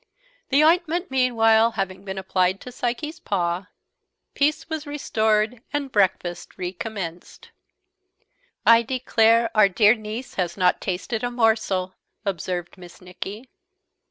The 0.49 0.63
ointment 0.63 1.11
meanwhile 1.11 1.73
having 1.73 2.03
been 2.03 2.17
applied 2.17 2.59
to 2.61 2.71
Psyche's 2.71 3.19
paw, 3.19 3.67
peace 4.33 4.67
was 4.67 4.87
restored, 4.87 5.61
and 5.71 5.91
breakfast, 5.91 6.57
recommenced. 6.57 7.51
"I 8.65 8.81
declare 8.81 9.51
our 9.55 9.69
dear 9.69 9.93
niece 9.93 10.33
has 10.41 10.57
not 10.57 10.81
tasted 10.81 11.23
a 11.23 11.29
morsel," 11.29 11.93
observed 12.25 12.79
Miss 12.79 12.99
Nicky. 12.99 13.51